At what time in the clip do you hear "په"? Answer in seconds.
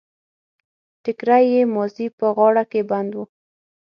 2.17-2.27